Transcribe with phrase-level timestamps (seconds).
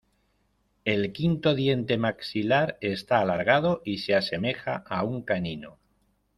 [0.83, 5.77] El quinto diente maxilar está alargado y se asemeja a un canino.